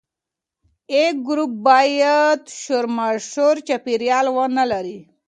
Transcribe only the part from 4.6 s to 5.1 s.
لري.